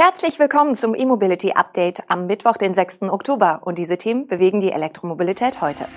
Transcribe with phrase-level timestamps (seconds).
[0.00, 3.02] Herzlich willkommen zum E-Mobility Update am Mittwoch, den 6.
[3.10, 3.62] Oktober.
[3.64, 5.88] Und diese Themen bewegen die Elektromobilität heute.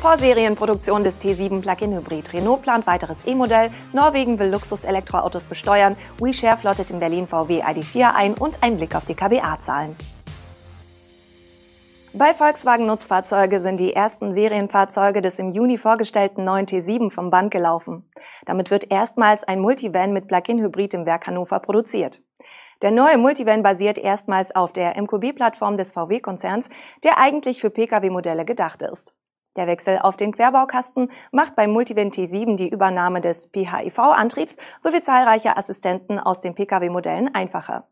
[0.00, 2.32] Vorserienproduktion des T7 Plug-in Hybrid.
[2.32, 3.70] Renault plant weiteres E-Modell.
[3.92, 5.94] Norwegen will Luxus-Elektroautos besteuern.
[6.18, 9.94] WeShare flottet in Berlin VW ID4 ein und ein Blick auf die KBA-Zahlen.
[12.18, 17.50] Bei Volkswagen Nutzfahrzeuge sind die ersten Serienfahrzeuge des im Juni vorgestellten neuen T7 vom Band
[17.50, 18.08] gelaufen.
[18.46, 22.22] Damit wird erstmals ein Multivan mit Plug-in-Hybrid im Werk Hannover produziert.
[22.80, 26.70] Der neue Multivan basiert erstmals auf der MQB-Plattform des VW-Konzerns,
[27.04, 29.14] der eigentlich für Pkw-Modelle gedacht ist.
[29.56, 35.58] Der Wechsel auf den Querbaukasten macht beim Multivan T7 die Übernahme des PHIV-Antriebs sowie zahlreicher
[35.58, 37.88] Assistenten aus den Pkw-Modellen einfacher.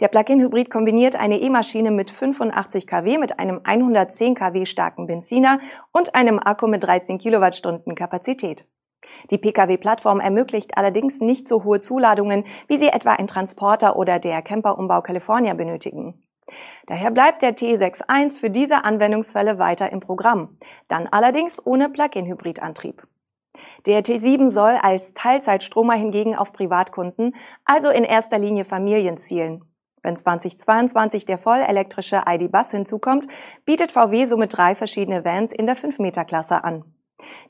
[0.00, 5.60] Der Plug-in-Hybrid kombiniert eine E-Maschine mit 85 kW mit einem 110 kW starken Benziner
[5.92, 8.66] und einem Akku mit 13 Kilowattstunden Kapazität.
[9.30, 14.42] Die Pkw-Plattform ermöglicht allerdings nicht so hohe Zuladungen, wie sie etwa ein Transporter oder der
[14.42, 16.22] Camperumbau California benötigen.
[16.86, 23.06] Daher bleibt der T61 für diese Anwendungsfälle weiter im Programm, dann allerdings ohne Plug-in-Hybridantrieb.
[23.86, 27.34] Der T7 soll als Teilzeitstromer hingegen auf Privatkunden,
[27.64, 29.64] also in erster Linie Familien zielen.
[30.02, 33.26] Wenn 2022 der vollelektrische ID-Bus hinzukommt,
[33.64, 36.84] bietet VW somit drei verschiedene Vans in der 5-Meter-Klasse an.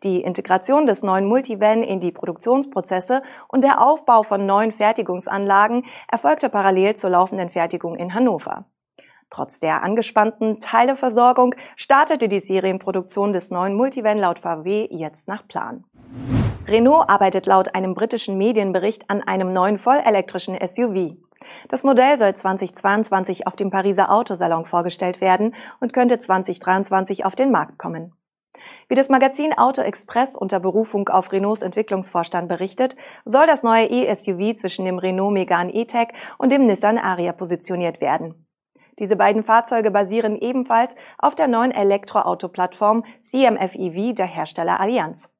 [0.02, 6.48] Die Integration des neuen Multivan in die Produktionsprozesse und der Aufbau von neuen Fertigungsanlagen erfolgte
[6.48, 8.66] parallel zur laufenden Fertigung in Hannover.
[9.30, 15.84] Trotz der angespannten Teileversorgung startete die Serienproduktion des neuen Multivan laut VW jetzt nach Plan.
[16.66, 21.16] Renault arbeitet laut einem britischen Medienbericht an einem neuen vollelektrischen SUV.
[21.68, 27.50] Das Modell soll 2022 auf dem Pariser Autosalon vorgestellt werden und könnte 2023 auf den
[27.50, 28.12] Markt kommen.
[28.88, 32.94] Wie das Magazin Auto Express unter Berufung auf Renaults Entwicklungsvorstand berichtet,
[33.24, 38.46] soll das neue E-SUV zwischen dem Renault Megane E-Tech und dem Nissan Aria positioniert werden.
[38.98, 45.30] Diese beiden Fahrzeuge basieren ebenfalls auf der neuen Elektroauto-Plattform CMF-EV der Hersteller Allianz.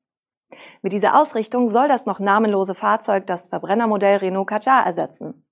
[0.83, 5.45] Mit dieser Ausrichtung soll das noch namenlose Fahrzeug das Verbrennermodell Renault Kadjar ersetzen.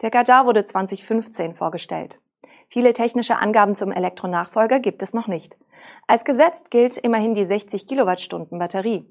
[0.00, 2.20] Der Kadjar wurde 2015 vorgestellt.
[2.68, 5.58] Viele technische Angaben zum Elektronachfolger gibt es noch nicht.
[6.06, 9.06] Als gesetzt gilt immerhin die 60 Kilowattstunden Batterie.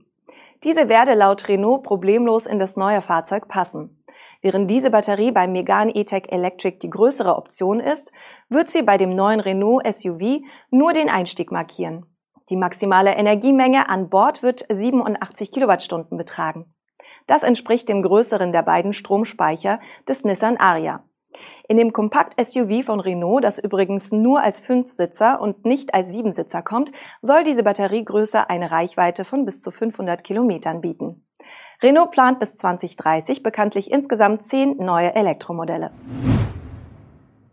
[0.63, 4.03] Diese werde laut Renault problemlos in das neue Fahrzeug passen.
[4.41, 8.11] Während diese Batterie beim Megane E-Tech Electric die größere Option ist,
[8.49, 10.41] wird sie bei dem neuen Renault SUV
[10.71, 12.05] nur den Einstieg markieren.
[12.51, 16.65] Die maximale Energiemenge an Bord wird 87 Kilowattstunden betragen.
[17.25, 21.05] Das entspricht dem größeren der beiden Stromspeicher des Nissan Aria.
[21.69, 26.91] In dem Kompakt-SUV von Renault, das übrigens nur als Fünfsitzer und nicht als Siebensitzer kommt,
[27.21, 31.25] soll diese Batteriegröße eine Reichweite von bis zu 500 Kilometern bieten.
[31.81, 35.91] Renault plant bis 2030 bekanntlich insgesamt zehn neue Elektromodelle.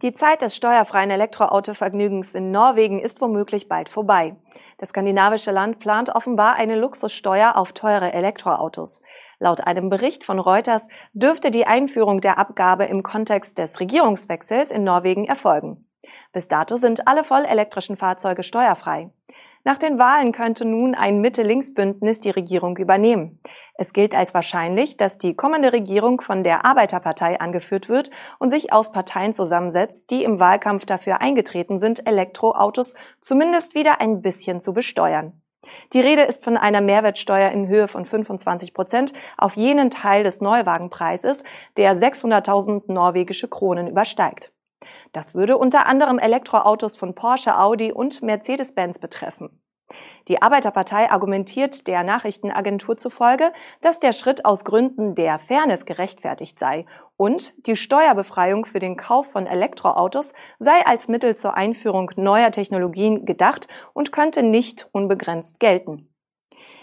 [0.00, 4.36] Die Zeit des steuerfreien Elektroautovergnügens in Norwegen ist womöglich bald vorbei.
[4.78, 9.02] Das skandinavische Land plant offenbar eine Luxussteuer auf teure Elektroautos.
[9.40, 14.84] Laut einem Bericht von Reuters dürfte die Einführung der Abgabe im Kontext des Regierungswechsels in
[14.84, 15.88] Norwegen erfolgen.
[16.32, 19.10] Bis dato sind alle vollelektrischen Fahrzeuge steuerfrei.
[19.68, 23.38] Nach den Wahlen könnte nun ein Mitte-Links-Bündnis die Regierung übernehmen.
[23.74, 28.08] Es gilt als wahrscheinlich, dass die kommende Regierung von der Arbeiterpartei angeführt wird
[28.38, 34.22] und sich aus Parteien zusammensetzt, die im Wahlkampf dafür eingetreten sind, Elektroautos zumindest wieder ein
[34.22, 35.38] bisschen zu besteuern.
[35.92, 40.40] Die Rede ist von einer Mehrwertsteuer in Höhe von 25 Prozent auf jenen Teil des
[40.40, 41.44] Neuwagenpreises,
[41.76, 44.50] der 600.000 norwegische Kronen übersteigt.
[45.12, 49.60] Das würde unter anderem Elektroautos von Porsche, Audi und Mercedes-Benz betreffen.
[50.28, 56.84] Die Arbeiterpartei argumentiert der Nachrichtenagentur zufolge, dass der Schritt aus Gründen der Fairness gerechtfertigt sei
[57.16, 63.24] und die Steuerbefreiung für den Kauf von Elektroautos sei als Mittel zur Einführung neuer Technologien
[63.24, 66.08] gedacht und könnte nicht unbegrenzt gelten.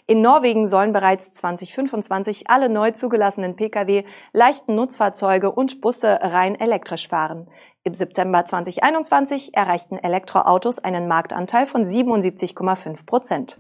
[0.08, 4.04] In Norwegen sollen bereits 2025 alle neu zugelassenen Pkw,
[4.34, 7.50] leichten Nutzfahrzeuge und Busse rein elektrisch fahren.
[7.88, 13.60] Im September 2021 erreichten Elektroautos einen Marktanteil von 77,5 Prozent.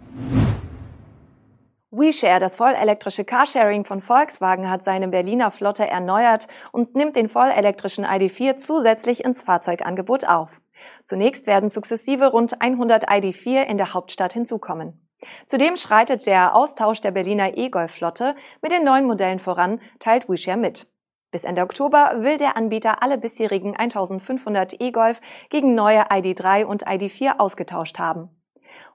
[1.91, 8.03] WeShare, das vollelektrische Carsharing von Volkswagen, hat seine Berliner Flotte erneuert und nimmt den vollelektrischen
[8.03, 10.59] ID4 zusätzlich ins Fahrzeugangebot auf.
[11.03, 15.07] Zunächst werden sukzessive rund 100 ID4 in der Hauptstadt hinzukommen.
[15.45, 18.33] Zudem schreitet der Austausch der Berliner E-Golf-Flotte
[18.63, 20.87] mit den neuen Modellen voran, teilt WeShare mit.
[21.35, 27.39] Bis Ende Oktober will der Anbieter alle bisherigen 1500 E-Golf gegen neue ID3 und ID4
[27.39, 28.29] ausgetauscht haben.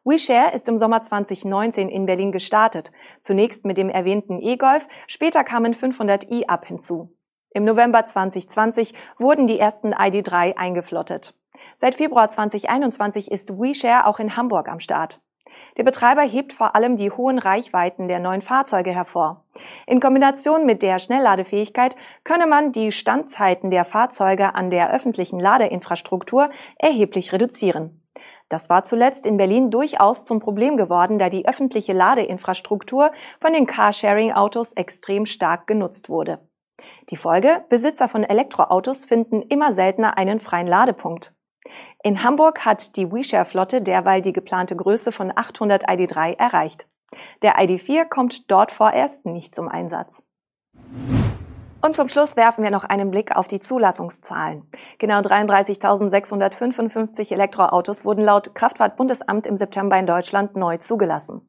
[0.05, 2.93] WeShare ist im Sommer 2019 in Berlin gestartet.
[3.21, 7.15] Zunächst mit dem erwähnten E-Golf, später kamen 500 E-Up hinzu.
[7.51, 11.35] Im November 2020 wurden die ersten ID3 eingeflottet.
[11.77, 15.21] Seit Februar 2021 ist WeShare auch in Hamburg am Start.
[15.77, 19.45] Der Betreiber hebt vor allem die hohen Reichweiten der neuen Fahrzeuge hervor.
[19.87, 26.51] In Kombination mit der Schnellladefähigkeit könne man die Standzeiten der Fahrzeuge an der öffentlichen Ladeinfrastruktur
[26.79, 28.01] erheblich reduzieren.
[28.49, 33.67] Das war zuletzt in Berlin durchaus zum Problem geworden, da die öffentliche Ladeinfrastruktur von den
[33.67, 36.41] Carsharing-Autos extrem stark genutzt wurde.
[37.11, 37.65] Die Folge?
[37.69, 41.33] Besitzer von Elektroautos finden immer seltener einen freien Ladepunkt.
[42.03, 46.87] In Hamburg hat die WeShare-Flotte derweil die geplante Größe von 800 ID3 erreicht.
[47.43, 50.25] Der ID4 kommt dort vorerst nicht zum Einsatz.
[51.83, 54.67] Und zum Schluss werfen wir noch einen Blick auf die Zulassungszahlen.
[54.99, 61.47] Genau 33.655 Elektroautos wurden laut Kraftfahrtbundesamt im September in Deutschland neu zugelassen.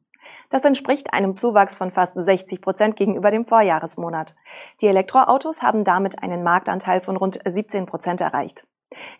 [0.50, 4.34] Das entspricht einem Zuwachs von fast 60 Prozent gegenüber dem Vorjahresmonat.
[4.80, 8.66] Die Elektroautos haben damit einen Marktanteil von rund 17 Prozent erreicht.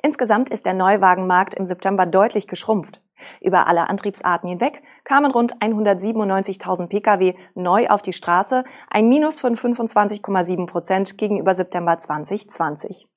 [0.03, 3.01] Insgesamt ist der Neuwagenmarkt im September deutlich geschrumpft.
[3.41, 9.55] Über alle Antriebsarten hinweg kamen rund 197.000 Pkw neu auf die Straße, ein Minus von
[9.55, 13.09] 25,7 Prozent gegenüber September 2020.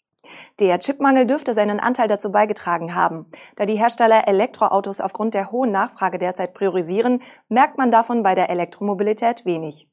[0.60, 3.28] Der Chipmangel dürfte seinen Anteil dazu beigetragen haben.
[3.56, 8.50] Da die Hersteller Elektroautos aufgrund der hohen Nachfrage derzeit priorisieren, merkt man davon bei der
[8.50, 9.88] Elektromobilität wenig.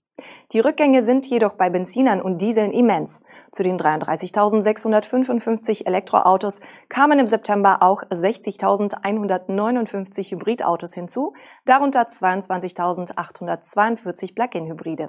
[0.53, 3.23] Die Rückgänge sind jedoch bei Benzinern und Dieseln immens.
[3.51, 6.61] Zu den 33.655 Elektroautos
[6.91, 11.33] kamen im September auch 60.159 Hybridautos hinzu,
[11.65, 15.09] darunter 22.842 Plug-in-Hybride.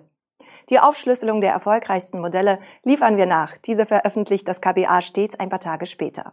[0.69, 3.57] Die Aufschlüsselung der erfolgreichsten Modelle liefern wir nach.
[3.57, 6.31] Diese veröffentlicht das KBA stets ein paar Tage später.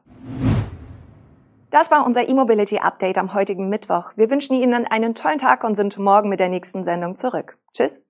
[1.71, 4.13] Das war unser E-Mobility Update am heutigen Mittwoch.
[4.17, 7.59] Wir wünschen Ihnen einen tollen Tag und sind morgen mit der nächsten Sendung zurück.
[7.73, 8.01] Tschüss.